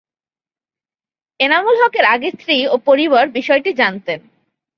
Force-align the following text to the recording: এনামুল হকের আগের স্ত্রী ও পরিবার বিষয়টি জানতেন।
এনামুল 1.39 1.75
হকের 1.81 2.05
আগের 2.05 2.33
স্ত্রী 2.33 2.57
ও 2.67 2.75
পরিবার 2.87 3.25
বিষয়টি 3.29 3.71
জানতেন। 3.73 4.19